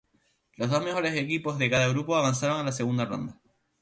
[0.57, 3.39] Los dos mejores equipos de cada grupo avanzaron a la segunda ronda.